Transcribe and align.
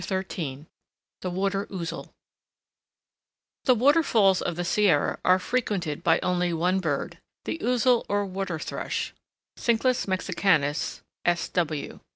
CHAPTER 0.03 0.25
XIII 0.27 0.65
THE 1.21 1.29
WATER 1.29 1.67
OUZEL 1.71 2.11
The 3.65 3.75
waterfalls 3.75 4.41
of 4.41 4.55
the 4.55 4.65
Sierra 4.65 5.19
are 5.23 5.37
frequented 5.37 6.01
by 6.03 6.17
only 6.23 6.51
one 6.53 6.79
bird,—the 6.79 7.59
Ouzel 7.61 8.07
or 8.09 8.25
Water 8.25 8.57
Thrush 8.57 9.13
(Cinclus 9.57 10.07
Mexicanus, 10.07 11.03
SW.). 11.31 11.99